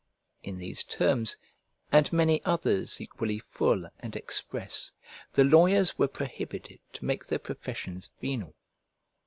In 0.41 0.57
these 0.57 0.83
terms, 0.83 1.37
and 1.91 2.11
many 2.11 2.43
others 2.43 2.99
equally 2.99 3.37
full 3.37 3.87
and 3.99 4.15
express, 4.15 4.91
the 5.33 5.43
lawyers 5.43 5.99
were 5.99 6.07
prohibited 6.07 6.79
to 6.93 7.05
make 7.05 7.27
their 7.27 7.37
professions 7.37 8.09
venal. 8.19 8.55